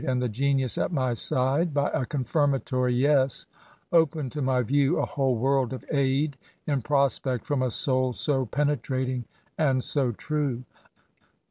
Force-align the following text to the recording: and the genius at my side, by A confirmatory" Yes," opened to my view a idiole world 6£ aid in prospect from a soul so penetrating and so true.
and 0.03 0.19
the 0.19 0.27
genius 0.27 0.79
at 0.79 0.91
my 0.91 1.13
side, 1.13 1.75
by 1.75 1.87
A 1.93 2.07
confirmatory" 2.07 2.91
Yes," 3.05 3.45
opened 3.93 4.31
to 4.31 4.41
my 4.41 4.63
view 4.63 4.97
a 4.97 5.03
idiole 5.03 5.37
world 5.37 5.69
6£ 5.73 5.83
aid 5.93 6.37
in 6.65 6.81
prospect 6.81 7.45
from 7.45 7.61
a 7.61 7.69
soul 7.69 8.11
so 8.11 8.47
penetrating 8.47 9.25
and 9.59 9.83
so 9.83 10.11
true. 10.11 10.63